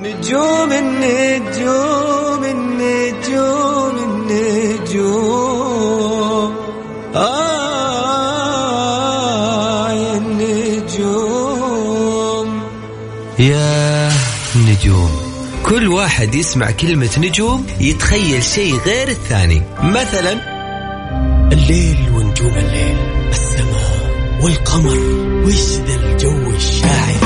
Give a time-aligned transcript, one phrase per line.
[0.00, 3.96] نجوم النجوم النجوم
[4.90, 5.36] النجوم
[7.14, 7.46] آه
[9.92, 11.40] يا النجوم
[13.38, 14.12] يا
[14.56, 15.10] نجوم
[15.62, 19.62] كل واحد يسمع كلمة نجوم يتخيل شيء غير الثاني.
[19.82, 20.32] مثلا
[21.52, 22.96] الليل ونجوم الليل
[23.30, 24.10] السماء
[24.42, 24.98] والقمر
[25.46, 25.54] وش
[25.86, 27.25] ذا الجو الشاعر؟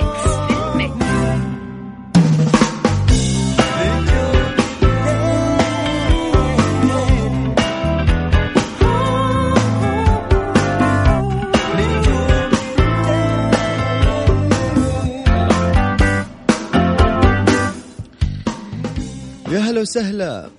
[19.81, 20.49] هلا وسهلا.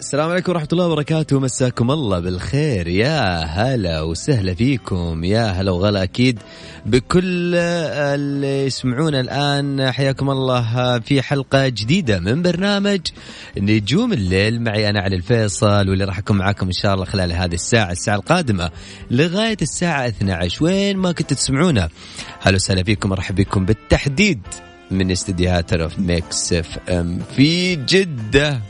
[0.00, 1.40] السلام عليكم ورحمة الله وبركاته.
[1.40, 2.88] مساكم الله بالخير.
[2.88, 5.24] يا هلا وسهلا فيكم.
[5.24, 6.38] يا هلا وغلا أكيد
[6.86, 9.90] بكل اللي يسمعونا الآن.
[9.92, 10.98] حياكم الله.
[10.98, 13.00] في حلقة جديدة من برنامج
[13.58, 14.62] نجوم الليل.
[14.62, 18.16] معي أنا علي الفيصل واللي راح أكون معاكم إن شاء الله خلال هذه الساعة الساعة
[18.16, 18.70] القادمة
[19.10, 21.88] لغاية الساعة 12 وين ما كنتوا تسمعونا.
[22.40, 23.08] هلا وسهلا فيكم.
[23.08, 24.40] مرحب بكم بالتحديد.
[24.90, 28.60] من استديوهات of Mix FM في جدة.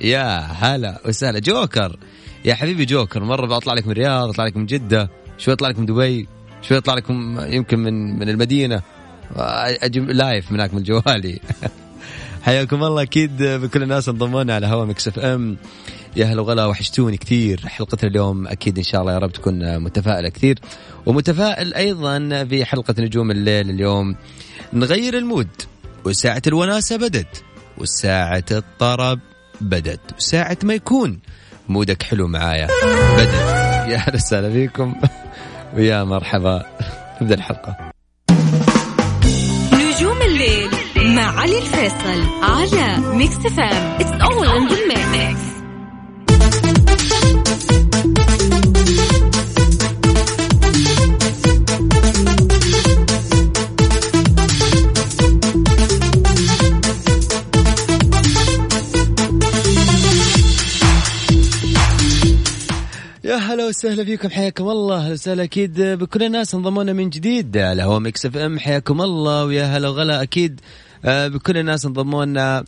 [0.00, 1.38] يا هلا وسهلا.
[1.38, 1.96] جوكر.
[2.44, 5.78] يا حبيبي جوكر مرة بطلع لك من الرياض أطلع لك من جدة شوي أطلع لك
[5.78, 6.28] من دبي
[6.62, 8.82] شوي أطلع لكم يمكن من من المدينة.
[9.36, 11.40] أجيب live من هناك من جوالي.
[12.42, 13.02] حياكم الله.
[13.02, 15.56] أكيد بكل الناس انضمونا على هوا Mix FM
[16.16, 17.60] يا هلا وغلا وحشتوني كثير.
[17.66, 20.58] حلقتنا اليوم أكيد إن شاء الله يا رب تكون متفائلة كثير.
[21.06, 24.16] ومتفائل أيضا في حلقة نجوم الليل اليوم.
[24.72, 25.48] نغير المود
[26.04, 27.44] وساعة الوناسة بدت
[27.78, 29.18] وساعة الطرب
[29.60, 31.20] بدت وساعة ما يكون
[31.68, 32.68] مودك حلو معايا
[33.16, 33.34] بدت.
[33.90, 34.94] يا أهلا وسهلا فيكم.
[35.76, 36.66] ويا مرحبا.
[37.22, 37.76] نبدا الحلقة.
[39.72, 45.47] نجوم الليل مع علي الفيصل على Mix FM it's all in the mix
[63.28, 65.04] يا هلا وسهلا فيكم حياكم الله.
[65.04, 65.42] أهلا وسهلا.
[65.42, 67.56] أكيد بكل الناس انضمونا من جديد.
[67.56, 69.44] على هوا ميكس FM حياكم الله.
[69.44, 70.60] ويا هلا وغلا أكيد
[71.04, 72.64] بكل الناس انضمونا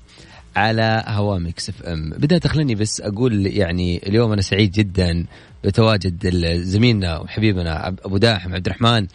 [0.57, 2.11] على هوا ميكس FM.
[2.11, 5.27] بداية خليني بس أقول يعني اليوم أنا سعيد جدا
[5.65, 6.29] بتواجد
[6.63, 9.07] زميلنا وحبيبنا أبو داحم عبد الرحمن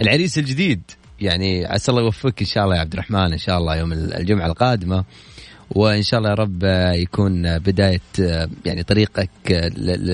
[0.00, 0.82] العريس الجديد.
[1.20, 4.46] يعني عسى الله يوفقك إن شاء الله يا عبد الرحمن إن شاء الله يوم الجمعة
[4.46, 5.04] القادمة.
[5.70, 6.62] وإن شاء الله يا رب
[6.94, 8.00] يكون بداية
[8.64, 9.30] يعني طريقك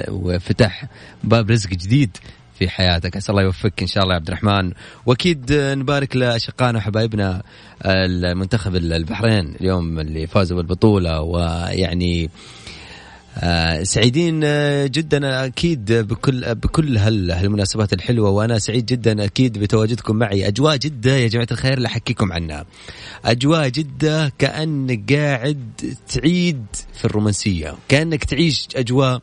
[0.09, 0.85] وفتح
[1.25, 2.17] باب رزق جديد
[2.59, 3.17] في حياتك.
[3.17, 4.73] عسى الله يوفقك إن شاء الله يا عبد الرحمن.
[5.07, 7.43] وأكيد نبارك لأشقائنا وحبايبنا
[7.87, 12.31] المنتخب البحرين اليوم اللي فازوا بالبطولة ويعني
[13.39, 20.17] آه، سعيدين آه، جدا أكيد بكل بكل هال- هالمناسبات الحلوة وأنا سعيد جدا أكيد بتواجدكم
[20.17, 20.49] معي.
[20.49, 22.65] أجواء جدة يا جماعة الخير اللي أحكيكم عنها.
[23.25, 25.71] أجواء جدة كانك قاعد
[26.09, 26.65] تعيد
[26.99, 29.23] في الرومانسية كأنك تعيش أجواء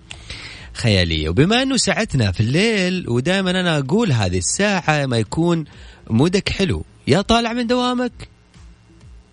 [0.74, 1.30] خيالية.
[1.30, 5.66] وبما أنه ساعتنا في الليل ودائما أنا أقول هذه الساعة ما يكون
[6.10, 6.86] مودك حلو.
[7.08, 8.12] يا طالع من دوامك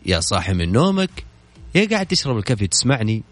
[0.07, 1.11] يا صاحي من نومك
[1.75, 3.23] يا قاعد تشرب الكافي وتسمعني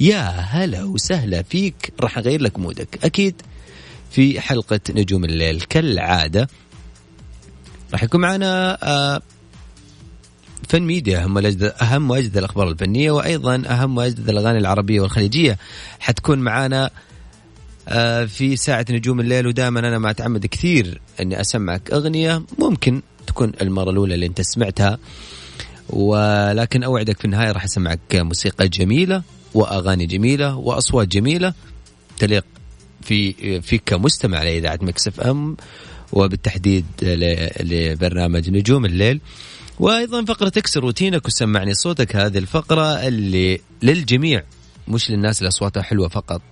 [0.00, 3.04] يا هلا وسهلا فيك راح أغير لك مودك.
[3.04, 3.42] أكيد
[4.10, 6.48] في حلقة نجوم الليل كالعادة.
[7.92, 9.22] راح يكون معنا آه،
[10.68, 11.38] فن ميديا اهم
[11.80, 15.58] أهم واجدد الأخبار الفنية وأيضا أهم واجدد الأغاني العربية والخليجية.
[16.00, 16.90] حتكون معنا
[17.88, 23.52] آه، في ساعة نجوم الليل ودائما أنا ما أتعمد كثير أني أسمعك أغنية ممكن تكون
[23.60, 24.98] المرة الأولى اللي أنت سمعتها.
[25.90, 29.22] ولكن أوعدك في النهاية راح أسمعك موسيقى جميلة
[29.54, 31.54] وأغاني جميلة وأصوات جميلة
[32.18, 32.44] تليق
[33.02, 35.56] في فيك كمستمع لإذاعة مكس FM
[36.12, 36.84] وبالتحديد
[37.60, 39.20] لبرنامج نجوم الليل.
[39.78, 44.42] وأيضا فقرة تكسر روتينك وسمعني صوتك هذه الفقرة اللي للجميع
[44.88, 46.42] مش للناس اللي اصواتها حلوة فقط.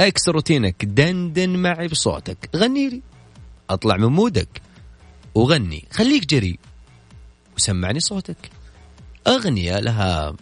[0.00, 2.50] اكسر روتينك دندن معي بصوتك.
[2.56, 3.02] غني لي.
[3.70, 4.62] أطلع من mood ك.
[5.34, 5.84] وغني.
[5.90, 6.58] خليك جري.
[7.56, 8.36] وسمعني صوتك.
[9.26, 10.34] أغنية لها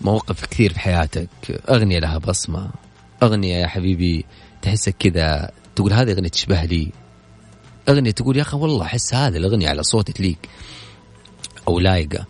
[0.00, 1.28] مواقف كثير في حياتك.
[1.70, 2.70] أغنية لها بصمة.
[3.22, 4.24] أغنية يا حبيبي
[4.62, 6.92] تحسك كذا تقول هذه أغنية تشبه لي.
[7.88, 10.36] أغنية تقول يا أخي والله أحس هذه الأغنية على صوتي تليق
[11.68, 12.26] أو لايقة.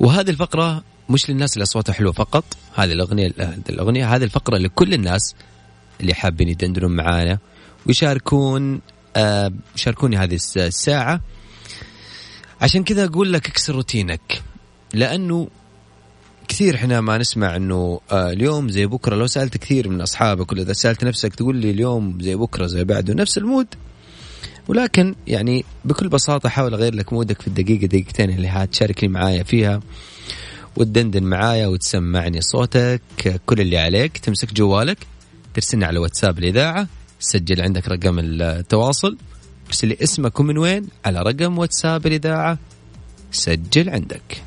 [0.00, 2.44] وهذه الفقرة مش للناس اللي أصواتها حلوة فقط.
[2.74, 3.26] هذه الأغنية
[3.68, 5.34] الأغنية هذه الفقرة لكل الناس
[6.00, 7.38] اللي حابين يدندنون معانا.
[7.86, 8.80] ويشاركون
[9.16, 11.20] آه يشاركوني هذه الساعة.
[12.64, 14.42] عشان كذا أقول لك اكسر روتينك
[14.94, 15.48] لأنه
[16.48, 20.62] كثير إحنا ما نسمع إنه آه اليوم زي بكرة لو سألت كثير من أصحابك ولا
[20.62, 23.66] إذا سألت نفسك تقول لي اليوم زي بكرة زي بعده نفس ال mood.
[24.68, 29.42] ولكن يعني بكل بساطة احاول أغير لك mood ك في الدقيقة دقيقتين اللي هتشاركني معايا
[29.42, 29.80] فيها
[30.76, 33.02] وتدندن معايا وتسمعني صوتك
[33.46, 34.98] كل اللي عليك تمسك جوالك
[35.54, 36.86] ترسلني على واتساب الإذاعة
[37.20, 39.16] سجل عندك رقم التواصل.
[39.74, 42.58] ارسل لي اسمك ومن وين على رقم واتساب الإذاعة.
[43.32, 44.42] سجل عندك.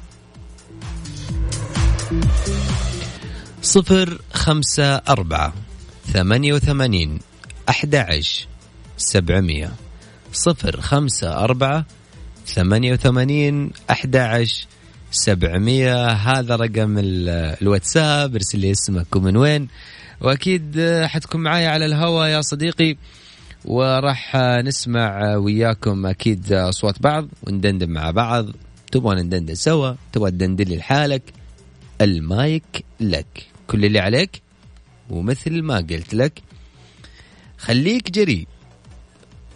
[3.62, 5.53] صفر خمسة أربعة
[6.13, 7.19] ثمانية وثمانين
[7.69, 7.95] أحد
[8.97, 9.71] سبعمية.
[10.33, 11.85] صفر خمسة أربعة
[12.47, 14.47] ثمانية وثمانين أحد
[15.12, 16.07] سبعمية.
[16.07, 19.68] هذا رقم الواتساب ارسل لي اسمك ومن وين.
[20.21, 22.97] وأكيد حتكون معايا على الهواء يا صديقي.
[23.67, 28.45] وراح نسمع وياكم أكيد أصوات بعض وندندن مع بعض.
[28.91, 31.33] تبغى ندندن سوا تبغى تدندن لي لحالك
[32.01, 33.47] المايك لك.
[33.67, 34.41] كل اللي عليك
[35.09, 36.41] ومثل ما قلت لك.
[37.57, 38.47] خليك جريء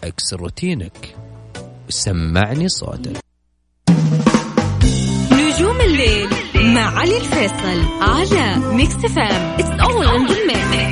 [0.04, 1.16] اكسر روتينك.
[1.90, 3.22] سمعني صوتك.
[5.32, 10.91] نجوم الليل مع علي الفيصل على ميكس فام اتس اول ان ذا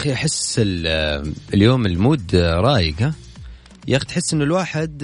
[0.00, 0.60] أخي أحس
[1.54, 3.14] اليوم المود رايق ها؟
[3.88, 5.02] يا أخي تحس إنه الواحد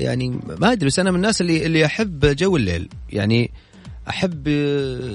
[0.00, 2.88] يعني ما أدري بس أنا من الناس اللي اللي أحب جو الليل.
[3.10, 3.50] يعني
[4.08, 4.48] أحب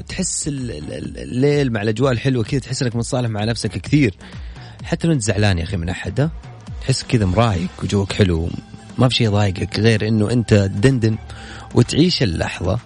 [0.07, 4.15] تحس الليل مع الأجواء الحلوة كذا تحس إنك متصالح مع نفسك كثير.
[4.83, 6.29] حتى لو أنت زعلان يا أخي من أحد
[6.81, 8.49] تحس كذا مرايق وجوك حلو
[8.97, 11.17] ما في شيء ضايقك غير إنه أنت تدندن
[11.75, 12.79] وتعيش اللحظة.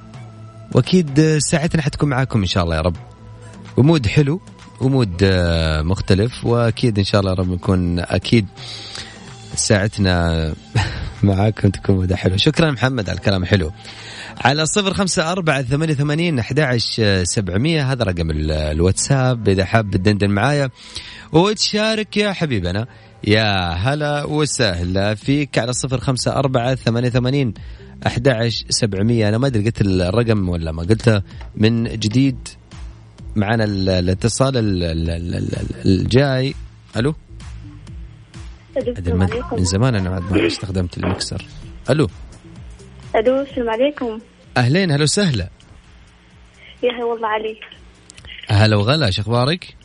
[0.76, 2.96] وأكيد ساعتنا حتكون معاكم إن شاء الله يا رب.
[3.78, 4.42] و mood حلو.
[4.82, 6.46] و mood آه، مختلف.
[6.46, 8.48] وأكيد إن شاء الله رب نكون أكيد
[9.56, 10.54] ساعتنا
[11.24, 13.72] معاكم تكون mood حلو شكرا محمد على الكلام الحلو.
[14.42, 16.78] على صفر خمسة أربعة ثمانية ثمانين أحد
[17.24, 19.50] سبعمية هذا رقم الواتساب.
[19.50, 20.70] إذا حاب تدندن معايا
[21.32, 22.88] وتشارك يا حبيبنا
[23.24, 25.58] يا هلا وسهلا فيك.
[25.58, 27.54] على صفر خمسة أربعة ثمانية ثمانين
[28.08, 29.30] أحد سبعمية.
[29.30, 31.22] أنا ما أدري قلت الرقم ولا ما قلته
[31.56, 32.59] من جديد
[33.36, 34.52] معنا الاتصال
[35.86, 36.54] الجاي.
[36.98, 37.16] ألو؟
[38.78, 39.56] السلام عليكم.
[39.56, 41.46] من زمان أنا ما استخدمت المكسر.
[41.90, 42.08] ألو؟
[43.16, 44.20] ألو السلام عليكم.
[44.58, 45.50] أهلين هلا وسهلا.
[46.84, 47.60] يا هلا والله علي.
[48.50, 49.76] هلا وغلا شو أخبارك؟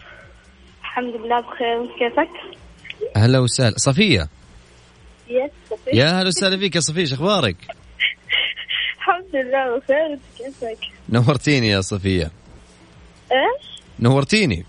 [0.80, 2.58] الحمد لله بخير كيفك؟
[3.16, 3.74] هلا وسهلا.
[3.78, 4.28] صفية.
[5.28, 6.00] يس صفية.
[6.00, 7.56] يا هلا وسهلا فيك يا صفية شو أخبارك؟
[8.98, 10.78] الحمد لله بخير كيفك؟
[11.08, 12.30] نورتيني يا صفية.
[13.34, 14.64] إيش؟ نورتيني.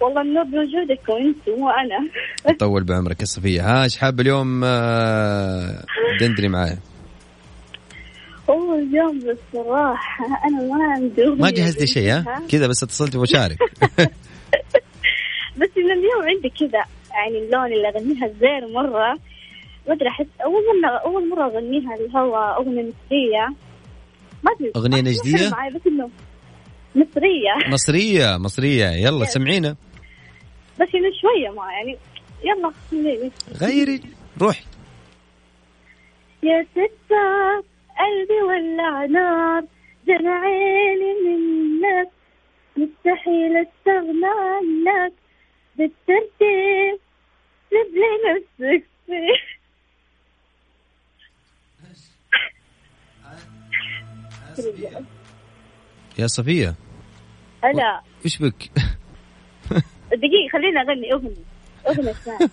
[0.00, 2.08] والله النور بوجودكم انت مو أنا.
[2.60, 3.62] طول بعمرك يا صفية.
[3.62, 5.84] ها إيش حاب اليوم؟ آه،
[6.20, 6.78] دندري معايا.
[8.50, 13.58] هو اليوم بصراحة أنا ما عندي ما جهزتي شيء ها؟ كذا بس اتصلت وشارك
[15.60, 16.84] بس إن اليوم عندي كذا
[17.14, 19.18] يعني اللون اللي أغنيها زين مرة.
[19.88, 23.54] ما أدري أحس أول مرة أول مرة أغنيها الهوا أغنية مصرية.
[24.42, 26.10] ما أدري أغنية نجدية؟ بس إنه
[26.94, 29.76] مصرية مصرية مصرية يلا سمعينا
[30.80, 31.98] بس إنه شوية ما يعني
[32.44, 34.00] يلا خليني غيري
[34.40, 34.64] روحي
[36.42, 37.56] يا ستة
[37.98, 39.64] قلبي ولع نار
[40.06, 42.10] جنى عيني منك
[42.76, 45.12] مستحيل استغنى عنك
[45.78, 46.98] بالترتيب
[47.70, 49.54] سيب لي نفسك فيه
[56.18, 56.74] يا صفية.
[57.64, 58.54] هلا إيش بك؟
[60.22, 61.54] دقيقة خليني أغني أغنية
[61.88, 62.50] أغنية ثانية.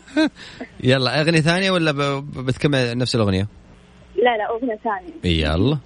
[0.93, 1.91] يلا اغنية ثانية ولا
[2.37, 3.47] بتكمل نفس الأغنية؟
[4.15, 5.43] لا لا أغنية ثانية.
[5.43, 5.77] يلا.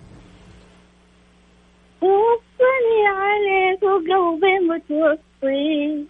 [2.02, 6.06] وصني عليك وقلبي متوصي.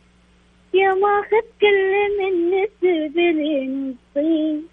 [0.74, 4.64] يا ماخذ كل من نسب لي نصيب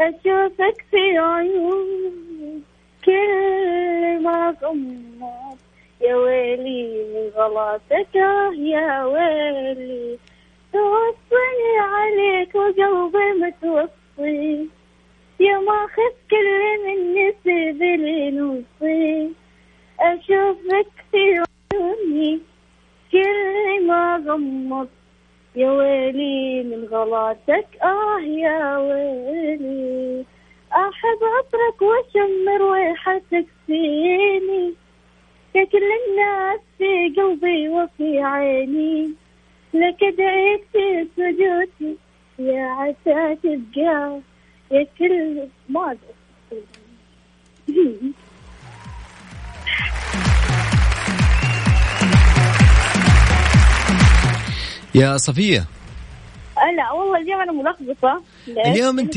[0.00, 2.62] أشوفك في عيون
[3.04, 5.58] كل ما غمض
[6.00, 10.18] يا ويلي من غلطك يا ويلي.
[10.72, 14.68] توصي عليك وقلبي متوصي.
[15.40, 16.48] يا ماخذ كل
[16.84, 17.14] من
[18.04, 19.32] لي نوصي
[20.00, 22.40] أشوفك في عيوني
[23.12, 24.88] كل ما غمض.
[25.56, 30.24] يا ويلي من غلطك آه يا ويلي.
[30.72, 34.17] أحب عطرك وأشمر ريحتك فيني
[35.54, 39.10] يا كل الناس في قلبي وفي عيني
[39.74, 41.96] لك دعيت في سجودي
[42.38, 44.20] يا عسى تبقى
[44.70, 45.96] يا كل ما.
[54.94, 55.64] يا صفية
[56.76, 59.16] لا والله اليوم أنا ملخبطة؟ اليوم انت.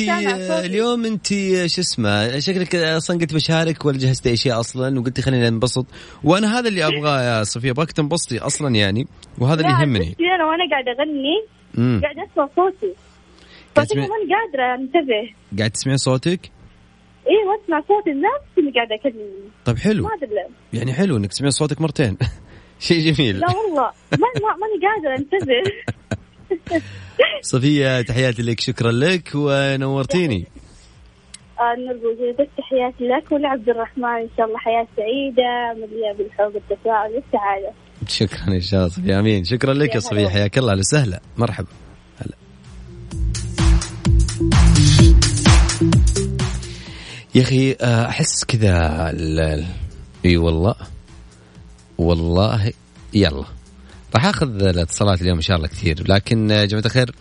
[0.66, 1.28] اليوم أنت
[1.66, 5.86] شو اسمه شكلك أصلا قلت بشارك ولا جهزت اشياء أصلا وقلتي خلينا ننبسط
[6.24, 9.08] وأنا هذا اللي أبغاه يا صفية أبغاك تنبسطي أصلا يعني
[9.40, 10.16] وهذا اللي يهمني.
[10.36, 12.94] أنا وأنا قاعدة أغني قاعدة أسمع صوتي.
[13.76, 15.34] قاعد تسمع- ماني قادرة انتبه.
[15.58, 16.52] قاعد تسمعين صوتك؟
[17.30, 19.30] أيوه اسمع صوتي نفسي اللي قاعدة اكلم
[19.66, 20.04] طيب حلو.
[20.04, 20.36] ما أدري
[20.74, 22.18] يعني حلو إنك تسمعين صوتك مرتين.
[22.80, 23.40] شيء جميل.
[23.40, 23.92] لا والله.
[24.12, 25.72] ما ما ماني قادرة انتبه.
[27.42, 30.48] صفية تحياتي لك شكرا لك ونورتيني.
[31.60, 37.14] آه، نور بوجودك تحياتي لك ولعبد الرحمن إن شاء الله حياة سعيدة مليئة بالحب والتفاؤل
[37.16, 37.72] والسعادة.
[38.08, 39.44] شكرا إن شاء الله صفية آمين.
[39.44, 40.30] شكرا لك يا هلا.
[40.30, 41.68] حياك الله أهلا وسهلا مرحبا.
[42.18, 42.36] هلا.
[47.36, 49.12] يا أخي آه، أحس كذا
[50.26, 50.76] إي والله
[51.98, 52.74] والله
[53.14, 53.61] يلا.
[54.16, 57.16] راح آخذ الاتصالات اليوم إن شاء الله كثير لكن آه، جماعة الخير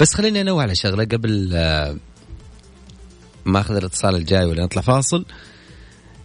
[0.00, 1.96] بس خليني انوه على شغلة قبل آه،
[3.44, 5.24] ما أخذ الاتصال الجاي ولا نطلع فاصل.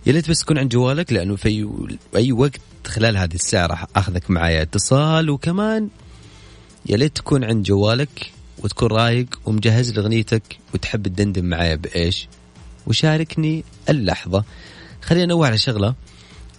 [0.06, 1.68] يا ليت بس تكون عند جوالك لأنه في
[2.16, 5.30] أي وقت خلال هذه الساعة راح آخذك معايا اتصال.
[5.30, 5.90] وكمان
[6.86, 8.32] يا ليت تكون عند جوالك
[8.64, 12.28] وتكون رايق ومجهز لاغنيتك وتحب تدندن معايا بإيش؟
[12.88, 14.44] وشاركني اللحظة.
[15.02, 15.96] خليني انوه على شغلة.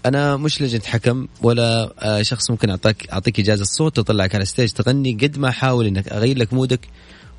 [0.07, 3.65] أنا مش لجنة حكم ولا آه، شخص ممكن أعطاك أعطيك إجازة.
[3.65, 6.89] صوت واطلعك على stage تغني قد ما احاول إنك أغير لك mood ك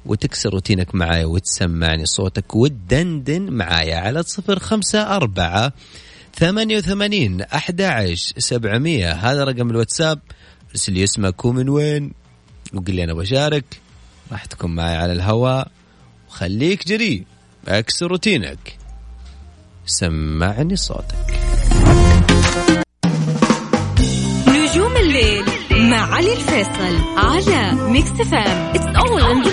[0.06, 5.74] وتكسر روتينك معايا وتسمعني صوتك وتدندن معايا على صفر خمسة أربعة
[6.36, 7.82] ثمانية وثمانين أحد
[8.38, 9.12] سبعمية.
[9.12, 10.20] هذا رقم الواتساب.
[10.72, 12.12] ارسل لي اسمك ومن وين
[12.74, 13.66] وقل لي أنا بشارك.
[14.32, 15.72] راح تكون معي على الهواء.
[16.30, 17.24] وخليك جريء
[17.68, 18.78] اكسر روتينك.
[19.86, 21.43] سمعني صوتك.
[25.94, 29.44] مع علي الفيصل على ميكس FM it's all in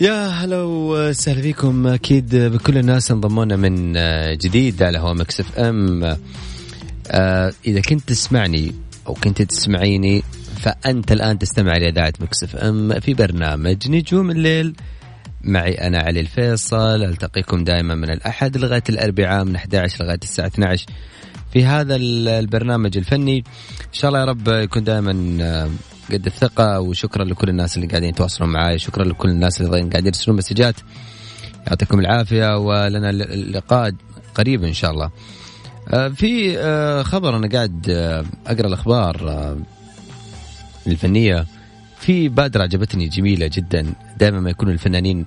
[0.00, 1.86] يا هلا وسهلا فيكم.
[1.86, 3.92] أكيد بكل الناس انضمونا من
[4.36, 6.16] جديد على هوا مكس FM.
[7.66, 8.74] إذا كنت تسمعني
[9.06, 10.22] أو كنت تسمعيني
[10.60, 14.74] فأنت الآن تستمع لاذاعه مكس FM في برنامج نجوم الليل.
[15.46, 20.86] معي أنا علي الفيصل ألتقيكم دائما من الأحد لغاية الأربعاء من 11 لغاية الساعة 12
[21.52, 23.38] في هذا ال- البرنامج الفني
[23.80, 25.70] إن شاء الله يا رب يكون دائما آه،
[26.12, 30.36] قد الثقة وشكرا لكل الناس اللي قاعدين يتواصلون معي شكرا لكل الناس اللي قاعدين يرسلون
[30.36, 30.74] مسجات.
[31.66, 33.90] يعطيكم العافية ولنا اللقاء
[34.34, 35.06] قريب إن شاء الله.
[35.06, 35.10] آه،
[35.90, 39.56] في آه، خبر أنا قاعد آه، أقرأ الأخبار آه،
[40.86, 41.46] الفنية.
[41.98, 43.92] في بادرة عجبتني جميلة جدا.
[44.18, 45.26] دائما ما يكونوا الفنانين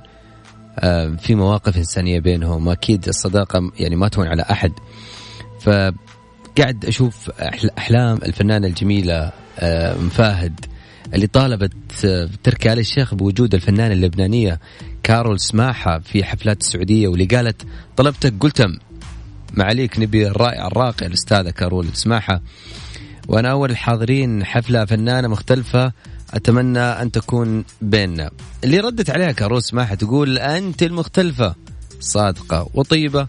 [0.79, 4.71] آه، في مواقف إنسانية بينهم وأكيد الصداقة يعني ما تهون على أحد.
[5.61, 7.29] فقاعد أشوف
[7.77, 10.65] أحلام الفنانة الجميلة آه، ام فاهد
[11.13, 11.73] اللي طالبت
[12.05, 14.59] آه، تركي آل الشيخ بوجود الفنانة اللبنانية
[15.03, 17.61] كارول سماحة في حفلات السعودية واللي قالت
[17.97, 18.77] طلبتك قلتم.
[19.53, 22.41] ما عليك نبي الرائع الراقي الأستاذة كارول سماحه
[23.27, 25.91] وأنا أول الحاضرين حفلة فنانة مختلفة
[26.33, 28.31] أتمنى أن تكون بيننا.
[28.63, 31.55] اللي ردت عليها كارول سماحه تقول أنت المختلفة.
[31.99, 33.27] صادقة وطيبة.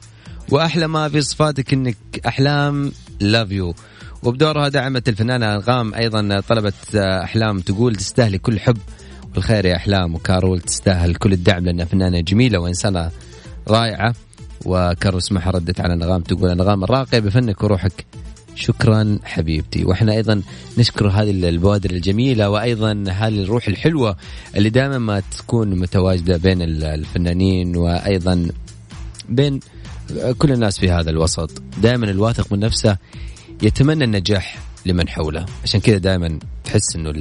[0.50, 1.96] وأحلى ما في صفاتك إنك
[2.26, 3.74] أحلام لاف يو
[4.22, 8.78] وبدورها دعمت الفنانة أنغام أيضا طلبت أحلام تقول تستاهلي كل حب
[9.34, 10.14] والخير يا أحلام.
[10.14, 13.10] وكارول تستاهل كل الدعم لأنها فنانة جميلة وإنسانة
[13.68, 14.14] رائعة.
[14.64, 18.06] وكارول سماحه ردت على انغام تقول انغام الراقيه بفنك وروحك.
[18.54, 19.84] شكرا حبيبتي.
[19.84, 20.42] وإحنا أيضا
[20.78, 24.16] نشكر هذه البوادر الجميلة وأيضا هذه الروح الحلوة
[24.56, 28.48] اللي دائما ما تكون متواجدة بين الفنانين وأيضا
[29.28, 29.60] بين
[30.38, 31.62] كل الناس في هذا الوسط.
[31.82, 32.96] دائما الواثق من نفسه
[33.62, 35.46] يتمنى النجاح لمن حوله.
[35.64, 37.12] عشان كذا دائما تحس إنه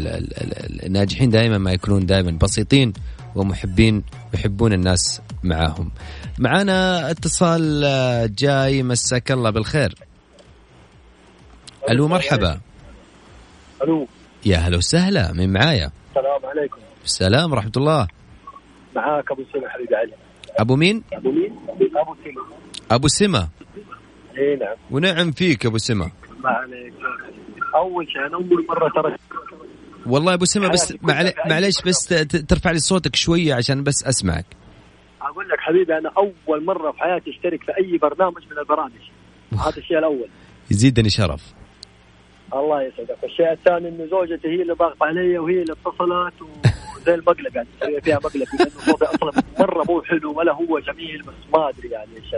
[0.85, 2.93] الناجحين دائما ما يكونون دائما بسيطين
[3.35, 4.03] ومحبين
[4.33, 5.91] يحبون الناس معاهم.
[6.39, 7.81] معانا اتصال
[8.35, 9.95] جاي مساك الله بالخير.
[11.89, 12.59] ألو مرحبا.
[13.83, 14.07] ألو.
[14.45, 16.77] يا هلا وسهلا من معايا؟ السلام عليكم.
[17.05, 18.07] السلام ورحمة الله.
[18.95, 20.13] معاك أبو سمع حبيبي علي.
[20.57, 21.55] أبو مين؟ أبو مين؟
[21.95, 22.43] أبو سمع
[22.91, 23.49] أبو سما
[24.37, 24.75] اي نعم.
[24.91, 26.11] ونعم فيك أبو سما
[26.43, 26.93] ما عليك.
[27.75, 29.15] أول شيء أنا أول مرة ترى.
[30.05, 30.93] والله أبو سما بس
[31.45, 32.07] معليش بس
[32.47, 34.45] ترفع لي صوتك شوية عشان بس أسمعك.
[35.21, 39.01] أقول لك حبيبي أنا أول مرة في حياتي أشترك في أي برنامج من البرامج.
[39.53, 40.27] هذا الشيء الأول.
[40.71, 41.53] يزيدني شرف.
[42.53, 43.17] الله يسعدك.
[43.23, 46.33] الشيء الثاني انه زوجتي هي اللي ضاغطة علي وهي اللي اتصلت
[47.01, 51.33] وزي المقلب يعني فيها مقلب لأنه صوتي أصلا مرة مو حلو ولا هو جميل بس
[51.53, 52.35] ما أدري يعني إيش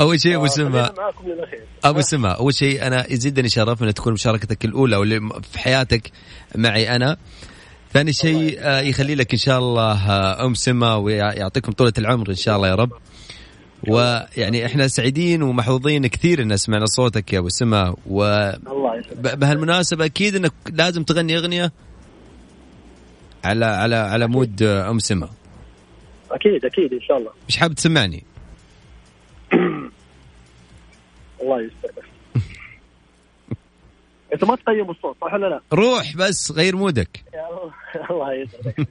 [0.00, 0.90] أول شيء أبو سما
[1.84, 5.20] أبو سما أول شيء أنا يزيدني شرف إن تكون مشاركتك الأولى واللي
[5.52, 6.10] في حياتك
[6.54, 7.16] معي أنا.
[7.96, 12.34] ثاني شيء آه، يخلي لك إن شاء الله آه، أم سما ويعطيكم طولة العمر إن
[12.34, 12.92] شاء الله يا رب.
[13.88, 18.50] ويعني إحنا سعيدين ومحظوظين كثير إن سمعنا صوتك يا أبو سما و
[19.16, 21.72] بهالمناسبة أكيد إنك لازم تغني أغنية؟
[23.44, 25.28] على على على مود آه، أم سما
[26.30, 27.30] أكيد أكيد إن شاء الله.
[27.48, 28.24] مش حابب تسمعني؟
[31.42, 32.05] الله يستر
[34.36, 37.24] انت ما تقيم الصوت صح ولا لا؟ روح بس غير مودك.
[38.10, 38.86] الله يسعدك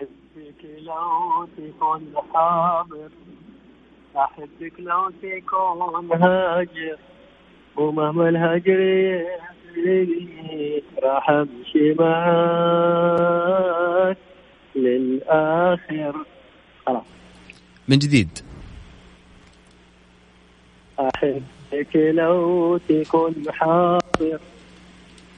[0.00, 3.08] أحبك لو تكون حاضر
[4.16, 6.98] أحبك لو تكون هاجر.
[7.76, 9.24] ومهما الهجر
[11.02, 13.36] راح أمشي معاك
[14.76, 16.24] للاخر
[16.86, 17.04] خلاص.
[17.88, 18.38] من جديد.
[21.74, 24.38] أحبك لو تكون حاضر.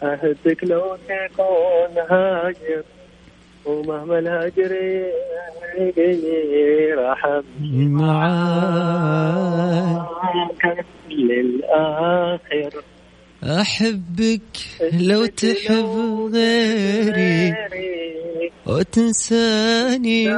[0.02, 2.82] أحبك لو تكون هاجر.
[3.64, 4.72] ومهما الهجر
[5.78, 8.36] يجيني راح أمشي معاك
[11.10, 12.82] للآخر.
[13.46, 14.40] أحبك
[14.92, 17.54] لو تحب غيري
[18.66, 20.28] وتنساني.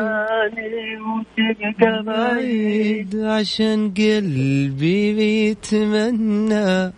[1.08, 6.92] وتبقى بعيد عشان قلبي بيتمنى.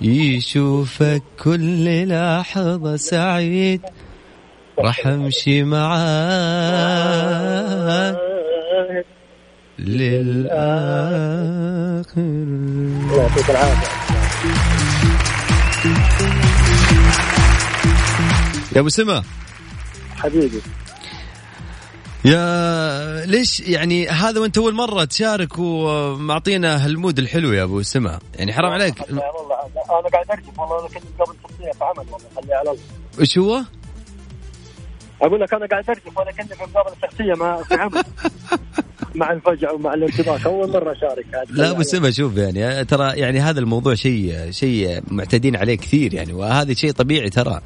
[0.00, 3.80] يشوفك كل لحظة سعيد.
[4.78, 5.96] راح أمشي معاك
[9.78, 10.56] للآخر.
[13.16, 14.25] يعطيك العافية.
[18.76, 19.22] يا أبو سما
[20.16, 20.60] حبيبي.
[22.24, 28.52] يا ليش يعني هذا وأنت أول مرة تشارك ومعطينا هالمود الحلو يا أبو سما يعني
[28.52, 29.00] حرام عليك.
[29.00, 29.20] والله
[30.00, 32.82] أنا قاعد أكتب والله أنا كنت قبل في عمل والله خليها على الله
[33.20, 33.62] إيش هو؟
[35.22, 38.02] أقول لك أنا قاعد أكتب وأنا كنت في مقابلة شخصية مع في عمل.
[39.16, 40.40] مع الفجع ومع الانتباه.
[40.46, 45.56] أول مرة أشارك لا ابو سما شوف يعني ترى يعني هذا الموضوع شيء شيء معتادين
[45.56, 47.60] عليه كثير يعني وهذا شيء طبيعي ترى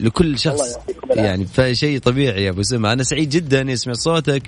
[0.00, 0.78] لكل شخص
[1.10, 4.42] يعني فشيء طبيعي يا أبو سما أنا سعيد جدا اني اسمع صوتك.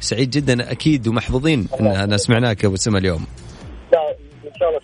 [0.00, 3.26] سعيد جدا أكيد ومحظوظين إن سمعناك يا أبو سما اليوم.
[3.92, 3.98] لا
[4.44, 4.80] إن شاء الله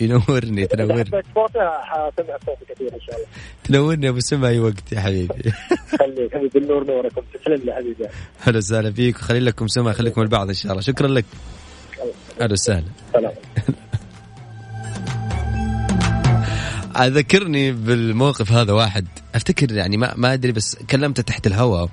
[0.00, 1.22] ينورني تنورني.
[2.68, 3.26] كثير إن شاء الله.
[3.64, 5.52] تنورني أبو سما اي وقت يا حبيبي.
[5.98, 7.22] خليك حبيبي النور نوركم.
[7.34, 8.06] تسلم لي حبيبي.
[8.46, 10.82] أهلا وسهلا فيك وخلي لكم سما خليكم البعض إن شاء الله.
[10.82, 11.24] شكرا لك.
[12.40, 12.84] أهلا وسهلا.
[13.12, 13.32] سلام.
[16.96, 19.06] أذكرني بالموقف هذا واحد.
[19.34, 21.88] أفتكر يعني ما ما أدري بس كلمته تحت الهواء.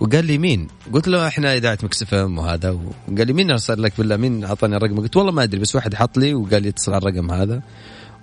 [0.00, 2.70] وقال لي مين؟ قلت له إحنا إذاعة مكس وهذا.
[2.70, 5.94] وقال لي مين ارسل لك بالله؟ مين اعطاني الرقم؟ قلت والله ما أدري بس واحد
[5.94, 7.62] حط لي وقال لي اتصل على الرقم هذا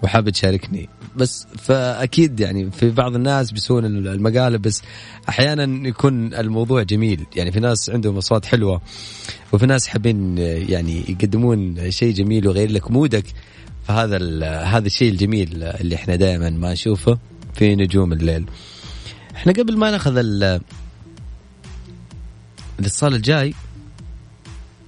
[0.04, 4.82] وحاب تشاركني بس فأكيد يعني في بعض الناس بيسوون المقالب بس
[5.30, 7.26] أحيانا يكون الموضوع جميل.
[7.36, 8.82] يعني في ناس عندهم أصوات حلوة
[9.54, 13.26] وفي ناس حابين يعني يقدمون شيء جميل ويغير لك مودك.
[13.88, 14.18] فهذا
[14.64, 17.18] هذا الشيء الجميل اللي إحنا دائما ما نشوفه
[17.54, 18.46] في نجوم الليل.
[19.36, 20.18] إحنا قبل ما ناخذ
[22.80, 23.54] الاتصال الجاي.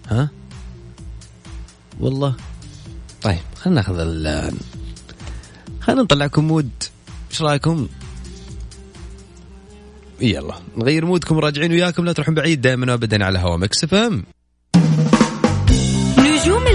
[0.08, 0.30] ها؟
[2.00, 2.36] والله.
[3.22, 4.54] طيب خلينا ناخذ ال
[5.82, 6.70] خلينا نطلعكم mood.
[7.32, 7.88] إيش رأيكم؟
[10.22, 12.06] يلا نغير mood كم راجعين وياكم.
[12.06, 14.24] لا تروحون بعيد دائما وابدا على هوا مكس FM.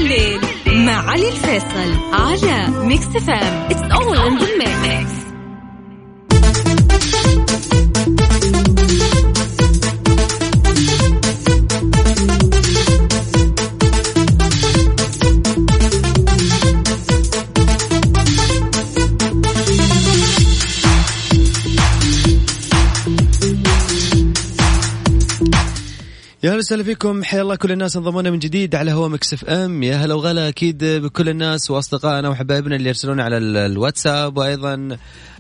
[0.03, 0.41] الليل
[0.87, 5.22] مع علي الفيصل على ميكس FM it's all in the mix
[26.67, 27.25] وسهلا فيكم.
[27.25, 29.83] حيا الله كل الناس انضمونا من جديد على هوا مكس FM.
[29.83, 34.97] يا هلا وغلا أكيد بكل الناس واصدقائنا وحبايبنا اللي يرسلون على ال- الواتساب وأيضا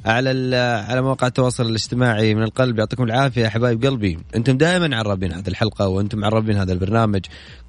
[0.07, 0.57] على
[0.89, 2.79] على مواقع التواصل الاجتماعي من القلب.
[2.79, 7.21] يعطيكم العافية يا حبايب قلبي أنتم دائما عرابين هذه الحلقة وأنتم معربين هذا البرنامج.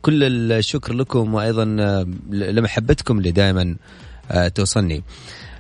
[0.02, 1.66] كل الشكر لكم وأيضا
[2.30, 3.76] لمحبتكم اللي دائما
[4.32, 5.04] آه، توصلني.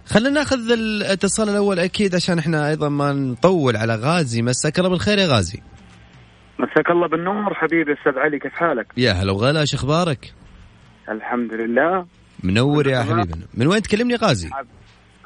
[0.05, 4.41] خلينا ناخذ الاتصال الأول أكيد عشان إحنا أيضا ما نطول على غازي.
[4.41, 5.59] مساك الله بالخير يا غازي.
[6.59, 10.33] مساك الله بالنور حبيبي أستاذ علي كيف حالك؟ يا هلا وغلا شو أخبارك؟
[11.09, 12.05] الحمد لله.
[12.43, 13.03] منور يا.
[13.03, 14.49] حبيبنا من وين تكلمني غازي؟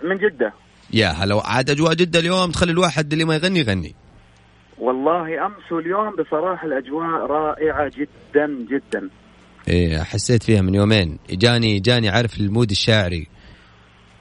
[0.04, 0.54] من جدة.
[0.94, 3.96] يا هلا عاد أجواء جدة اليوم تخلي الواحد اللي ما يغني يغني.
[4.78, 9.10] والله أمس واليوم بصراحة الأجواء رائعة جدا جدا.
[9.68, 11.20] إيه حسيت فيها من يومين.
[11.30, 13.28] جاني جاني عارف المود الشاعري.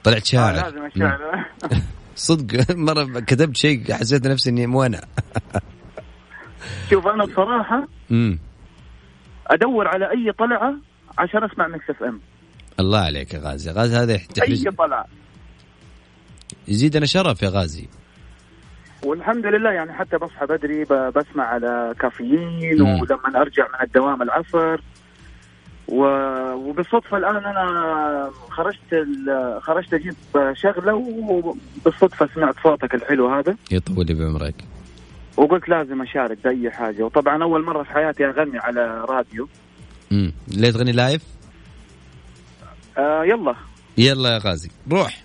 [0.03, 0.53] طلعت آه شاعر.
[0.53, 1.45] لازم الشعر
[2.15, 5.01] صدق مرة كتبت شيء حسيت نفسي إني مو أنا.
[6.89, 8.39] شوف أنا بصراحة امم
[9.47, 10.75] أدور على أي طلعة
[11.17, 12.19] عشان أسمع مكس FM.
[12.79, 13.71] الله عليك يا غازي.
[13.71, 15.05] غازي هذا أي يحتاج طلعة.
[16.67, 17.87] يزيدنا شرف يا غازي.
[19.03, 20.83] والحمد لله يعني حتى بصحى بدري
[21.15, 23.01] بسمع على كافيين مم.
[23.01, 24.81] ولما أرجع من الدوام العصر.
[25.87, 26.03] و...
[26.53, 29.61] وبالصدفة الآن أنا خرجت ال...
[29.61, 30.15] خرجت أجيب
[30.53, 33.55] شغلة وبالصدفة سمعت صوتك الحلو هذا.
[33.71, 34.55] يطول بعمرك.
[35.37, 37.03] وقلت لازم أشارك بأي حاجة.
[37.03, 39.47] وطبعا أول مرة في حياتي أغني على راديو.
[40.11, 41.23] امم ليه تغني لايف؟
[42.97, 43.55] آه يلا.
[43.97, 44.69] يلا يا غازي.
[44.91, 45.23] روح.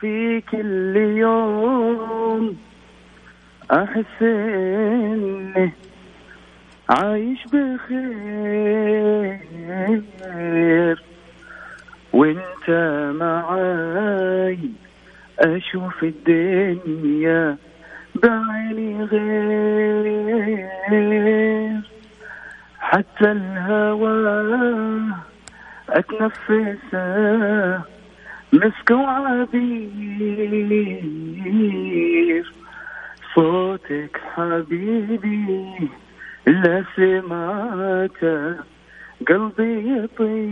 [0.00, 2.56] في كل يوم
[3.70, 5.72] أحس إني
[6.88, 7.86] عايش بخير.
[12.12, 12.70] وإنت
[13.14, 14.58] معاي
[15.40, 17.56] أشوف الدنيا
[18.14, 20.56] بعيني غير.
[22.78, 24.10] حتى الهوى
[25.88, 27.80] أتنفسه
[28.52, 30.26] مسك وعبير.
[33.34, 35.90] صوتك حبيبي
[36.46, 38.56] لا سمعته
[39.28, 40.46] قلبي يطير.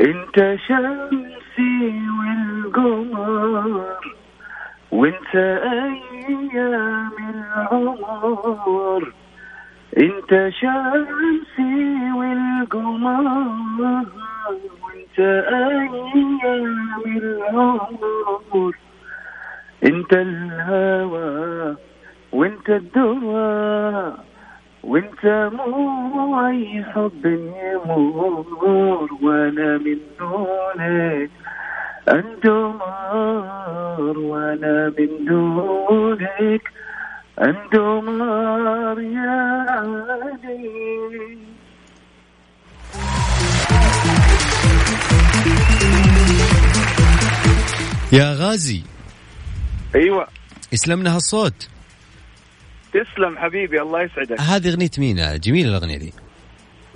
[0.00, 4.16] انت شمسي والقمر
[4.92, 9.12] وانت أيام العمر.
[9.98, 14.06] انت شمسي والقمر
[14.82, 18.72] وانت أيام العمر.
[19.84, 21.76] انت الهوى
[22.32, 24.25] وانت الدواء
[24.86, 28.44] وانت مو اي حب يمر
[29.22, 31.30] وأنا من دونك.
[32.08, 36.62] اندمار وأنا من دونك.
[37.38, 41.38] اندمار يا علي.
[48.12, 48.82] يا غازي.
[49.94, 50.26] أيوه.
[50.74, 51.75] اسلمنا هالصوت.
[53.04, 54.40] تسلم حبيبي الله يسعدك.
[54.40, 56.12] هذه أغنية مين؟ جميلة الأغنية دي.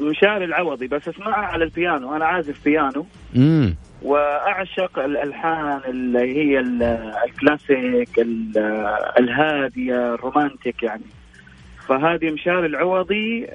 [0.00, 2.16] مشاري العوضي بس اسمعها على البيانو.
[2.16, 3.06] أنا عازف بيانو.
[3.36, 6.82] امم وأعشق الألحان اللي هي ال-
[7.28, 8.58] الكلاسيك ال-
[9.18, 11.02] الهادية ال romantic يعني.
[11.88, 13.46] فهذه مشاري العوضي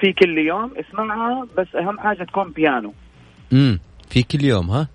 [0.00, 2.94] في كل يوم اسمعها بس أهم حاجة تكون بيانو.
[3.52, 3.78] امم
[4.10, 4.88] في كل يوم ها؟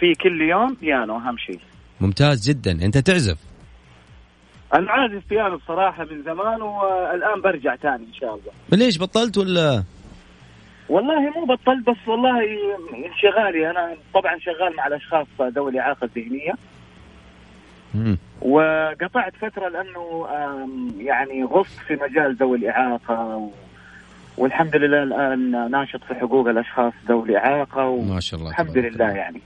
[0.00, 1.60] في كل يوم بيانو أهم شيء.
[2.00, 2.72] ممتاز جدا.
[2.72, 3.38] أنت تعزف.
[4.74, 8.52] أنا عازف بيانو بصراحة من زمان والآن برجع تاني إن شاء الله.
[8.84, 9.84] ليش بطلت ولا؟
[10.88, 12.40] والله مو بطلت بس والله
[13.06, 16.52] انشغالي أنا طبعا شغال مع الأشخاص ذوي الإعاقة الذهنية.
[18.42, 20.26] وقطعت فترة لأنه
[20.98, 23.50] يعني غصت في مجال ذوي الإعاقة و...
[24.36, 29.10] والحمد لله الآن ناشط في حقوق الأشخاص ذوي الإعاقة ما شاء الله تبارك لله.
[29.10, 29.40] يعني.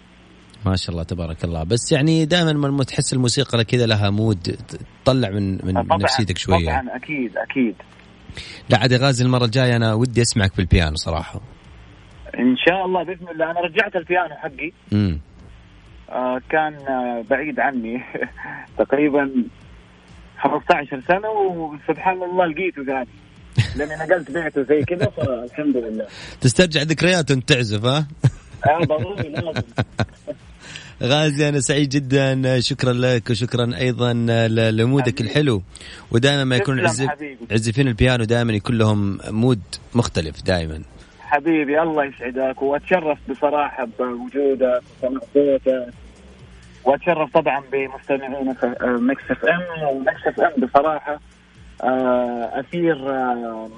[0.66, 1.64] ما شاء الله تبارك الله.
[1.64, 4.56] بس يعني دائما لما تحس الموسيقى كذا لها مود.
[5.04, 6.66] تطلع من من طبعا نفسيتك شوية.
[6.66, 7.74] طبعا أكيد أكيد.
[8.70, 11.40] لا عاد غازي المرة الجاية أنا ودي أسمعك بالبيانو صراحة.
[12.38, 13.50] إن شاء الله بإذن الله.
[13.50, 14.72] أنا رجعت البيانو حقي.
[14.92, 15.20] امم
[16.10, 18.02] آه كان آه بعيد عني.
[18.78, 19.30] تقريبا
[20.38, 23.08] 15 سنة وسبحان الله لقيته ثاني
[23.76, 26.06] لأني نقلت بيته زي كذا فالحمد لله.
[26.40, 28.06] تسترجع ذكريات وأنت تعزف ها؟
[28.66, 29.62] آه ضروري لازم.
[31.02, 32.60] غازي أنا سعيد جدا.
[32.60, 34.12] شكرا لك وشكرا أيضا
[34.70, 35.62] لمودك الحلو.
[36.10, 36.80] ودائما ما يكون.
[37.50, 39.62] عزفين البيانو دائما يكون لهم مود
[39.94, 40.82] مختلف دائما.
[41.20, 42.62] حبيبي الله يسعدك.
[42.62, 45.86] وأتشرف بصراحة بوجودك وسمع صوتك
[46.84, 49.88] وأتشرف طبعا بمستمعين Mix FM.
[49.88, 51.20] و Mix FM بصراحة
[51.82, 53.70] آه، أثير آه،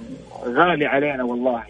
[0.44, 1.62] غالي علينا والله.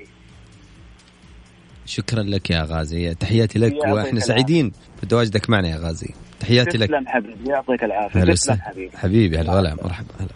[1.87, 3.15] شكرا لك يا غازي.
[3.15, 4.21] تحياتي لك وإحنا.
[4.21, 4.73] سعيدين
[5.03, 6.15] بتواجدك معنا يا غازي.
[6.41, 6.89] تحياتي لك.
[6.89, 7.51] تسلم حبيبي.
[7.51, 8.25] يعطيك العافية.
[8.35, 8.97] تسلم حبيبي.
[8.97, 10.29] حبيبي هلا مرحبا هلا.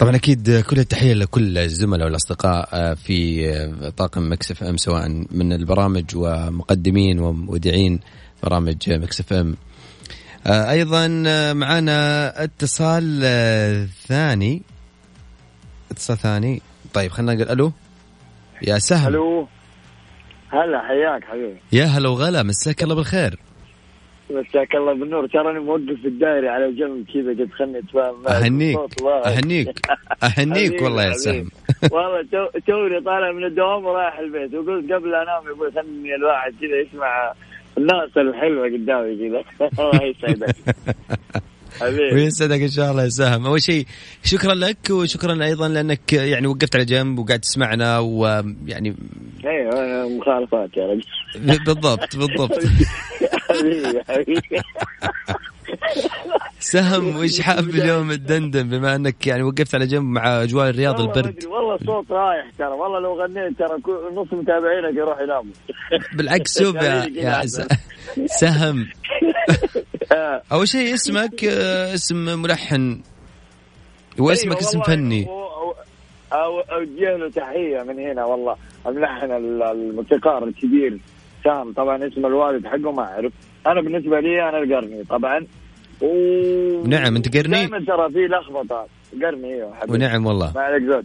[0.00, 5.52] طبعا أكيد كل التحية لكل الزملاء والأصدقاء آه، في آه، طاقم Mix FM سواء من
[5.52, 8.00] البرامج ومقدمين ومذيعين
[8.42, 9.56] برامج Mix FM.
[10.46, 11.08] آه، أيضا
[11.52, 13.20] معنا اتصال
[14.06, 14.62] ثاني.
[15.90, 16.62] اتصال ثاني.
[16.94, 17.72] طيب خلينا نقول ألو.
[18.68, 19.48] يا سهم ألو
[20.48, 21.56] هلا حياك حبيبي.
[21.72, 23.38] يا هلا وغلا مساك الله بالخير.
[24.30, 25.26] مساك الله بالنور.
[25.26, 28.26] تراني موقف في الدائري على جنب كذا قد خلني أتفاهم.
[28.28, 28.78] أهنيك.
[29.26, 29.78] أهنيك
[30.22, 31.12] أهنيك والله يا.
[31.12, 31.48] سهم.
[31.90, 34.54] والله تو- توني طالع من الدوام ورايح البيت.
[34.54, 37.32] وقلت قبل أنام يقول خلني الواحد كذا يسمع
[37.78, 39.44] الناس الحلوة قدامي كذا.
[39.80, 40.56] الله يسعدك.
[41.82, 43.46] ويسعدك إن شاء الله يا سهم.
[43.46, 43.86] أول شيء
[44.24, 48.96] شكرا لك وشكرا أيضا لأنك يعني وقفت على جنب وقاعد تسمعنا ويعني
[49.44, 51.04] أيوه مخالفات يا رجل.
[51.36, 52.58] بالضبط بالضبط.
[53.48, 54.60] حبيبي حبيبي.
[56.58, 61.44] سهم وش حاب اليوم تدندن بما أنك يعني وقفت على جنب مع اجواء الرياض البرد.
[61.44, 62.68] والله الصوت رايح ترى.
[62.68, 63.76] والله لو غنيت ترى
[64.14, 65.52] نص متابعينك يروح يناموا.
[66.16, 67.42] بالعكس شوف يا, يا
[68.26, 68.86] سهم.
[70.12, 70.42] آه.
[70.52, 73.00] أول شيء اسمك آه، اسم ملحن.
[74.18, 75.26] واسمك أيوة اسم فني.
[76.32, 78.56] اوجه له تحية من هنا والله.
[78.86, 80.98] الملحن ال- الموسيقار الكبير
[81.44, 83.32] سام طبعا اسم الوالد حقه ما أعرف.
[83.66, 85.46] أنا بالنسبة لي أنا القرني طبعا.
[86.00, 86.06] و...
[86.86, 88.86] نعم، أنت قرني؟ دائما ترى في لخبطه
[89.22, 89.92] قرني أيوه حبيبي.
[89.92, 90.52] ونعم والله.
[90.54, 91.04] ما عليك زود.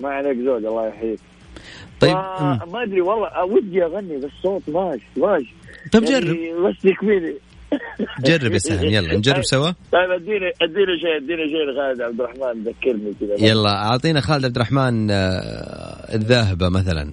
[0.00, 1.20] ما عليك زود الله يحييك.
[2.00, 2.58] طيب مم.
[2.72, 5.54] ما أدري والله ودي أغني بس صوت ماشي ماشي
[5.92, 7.34] طيب يعني جرب بس يكفيني
[8.24, 9.70] جرب يا سهم يلا نجرب سوا.
[9.92, 13.48] طيب اديني أديني شيء أديني شيء لخالد عبد الرحمن ذكرني كذا.
[13.50, 17.12] يلا أعطينا خالد عبد الرحمن آه، الذاهبة مثلا.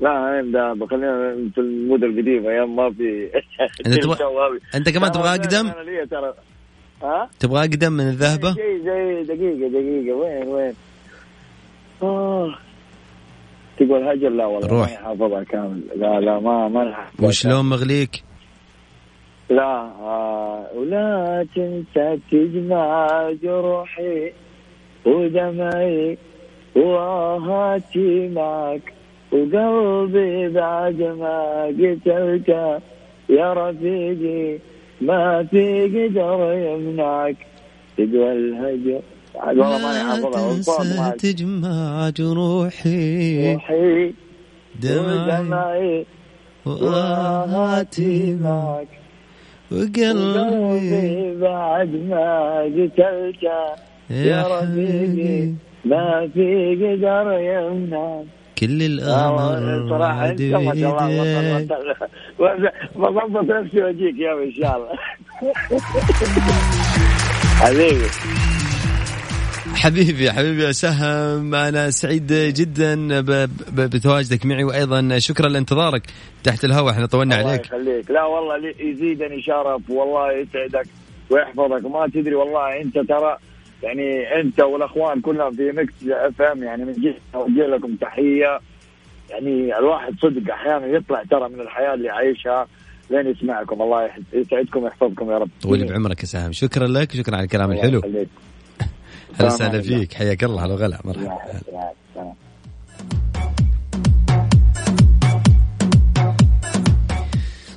[0.00, 3.28] لا أيام ده خلينا في المود القديم أيام ما في
[3.88, 4.60] تبغى- شواوي.
[4.74, 6.34] أنت كمان تبغى أقدم؟ أنا ترى.
[7.02, 10.74] ها؟ تبغى أقدم من الذهبه شيء زي دقيقة دقيقة وين وين؟
[12.02, 12.58] آه.
[13.76, 14.94] تقول هجر؟ لا والله روح.
[14.94, 15.80] حافظها كامل.
[15.96, 18.22] لا لا ما ما وشلون مغليك؟
[19.50, 19.90] لا
[20.76, 24.32] ولا تنسى تجمع جروحي
[25.06, 26.18] ودمعي
[26.76, 28.92] وآهاتي معك
[29.32, 32.48] وقلبي بعد ما قتلك
[33.28, 34.58] يا رفيقي
[35.00, 37.36] ما في قدر يمنعك.
[37.96, 39.00] تقوى الهجر.
[40.34, 41.20] والصوت معك.
[41.20, 44.12] تجمع جروحي روحي
[44.82, 46.06] دمعي
[46.66, 49.05] وآهاتي معك.
[49.72, 53.42] وقلبي قلبي بعد ما قتلت
[54.10, 55.52] يا رفيقي
[55.84, 58.22] ما في قدر يمنع
[58.58, 59.58] كل الامر
[60.34, 60.88] بيدك.
[62.96, 64.92] بضبط نفسي واجيك يا ان شاء الله
[67.60, 68.06] حبيبي
[69.76, 73.20] حبيبي حبيبي يا سهم أنا سعيد جدا
[73.72, 76.02] بتواجدك معي وأيضا شكرا لانتظارك
[76.44, 77.66] تحت الهواء إحنا طولنا الله عليك.
[77.66, 78.10] يخليك.
[78.10, 80.88] لا والله يزيدني شرف والله يسعدك
[81.30, 81.84] ويحفظك.
[81.90, 83.36] ما تدري والله أنت ترى
[83.82, 88.60] يعني أنت والأخوان كلهم في Mix FM يعني من جهة أوجه لكم تحية.
[89.30, 92.66] يعني الواحد صدق أحيانا يطلع ترى من الحياة اللي عايشها
[93.10, 93.82] لين يسمعكم.
[93.82, 95.50] الله يسعدكم ويحفظكم يا رب.
[95.62, 96.52] طول بعمرك يا سهم.
[96.52, 98.26] شكرا لك شكرا على الكلام الله الحلو.
[99.40, 99.82] هلا وسهلا.
[99.82, 100.14] فيك.
[100.14, 100.64] حياك الله.
[100.64, 101.00] هلا وغلا.
[101.04, 101.38] مرحبا.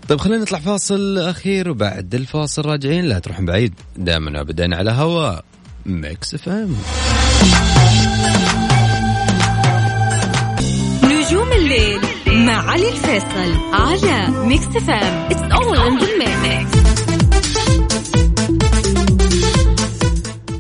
[0.10, 3.06] طيب خلينا نطلع فاصل أخير وبعد الفاصل راجعين.
[3.06, 3.74] لا تروحون بعيد.
[3.98, 5.40] دائما ابدا على هوا.
[5.86, 6.76] Mix FM.
[11.04, 16.89] نجوم الليل مع علي الفيصل على Mix FM it's all in the mix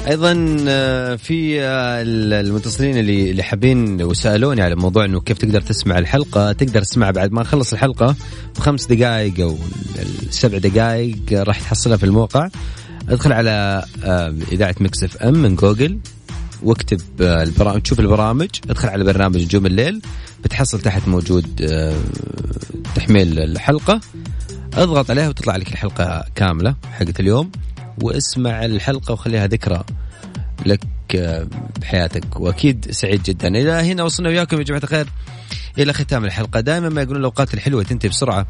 [0.09, 2.01] أيضا آه، في آه،
[2.41, 7.31] المتصلين اللي اللي حابين وسالوني على موضوع إنه كيف تقدر تسمع الحلقة تقدر تسمع بعد
[7.31, 8.15] ما نخلص الحلقة
[8.55, 9.57] بخمس دقائق أو
[9.99, 12.49] السبع دقائق راح تحصلها في الموقع.
[13.09, 15.99] ادخل على آه، إذاعة Mix FM من جوجل
[16.63, 18.49] واكتب البرامج تشوف البرامج.
[18.69, 20.01] ادخل على برنامج نجوم الليل
[20.43, 21.45] بتحصل تحت موجود
[22.95, 24.01] تحميل الحلقة.
[24.73, 27.51] اضغط عليها وتطلع لك الحلقة كاملة حقت اليوم.
[28.03, 29.83] واسمع الحلقة وخليها ذكرى
[30.65, 30.81] لك
[31.15, 31.47] آه،
[31.81, 32.39] بحياتك.
[32.39, 33.47] وأكيد سعيد جدا.
[33.47, 35.07] إلى هنا وصلنا وياكم يا جماعة الخير
[35.77, 36.59] إلى ختام الحلقة.
[36.59, 38.45] دائما ما يقولون الأوقات الحلوة تنتهي بسرعة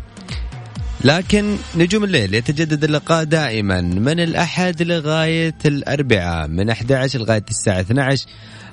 [1.03, 8.27] لكن نجوم الليل يتجدد اللقاء دائما من الأحد لغاية الأربعاء من 11 لغاية الساعة 12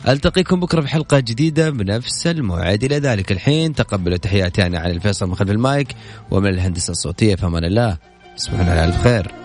[0.08, 2.84] ألتقيكم بكرة في حلقة جديدة بنفس الموعد.
[2.84, 5.88] إلى ذلك الحين تقبلوا تحياتي أنا علي الفيصل من خلف المايك
[6.30, 7.98] ومن الهندسة الصوتية فمان الله.
[8.36, 9.36] تصبحون على ألف خير.